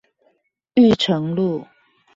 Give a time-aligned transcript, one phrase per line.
[0.73, 1.67] 裕誠路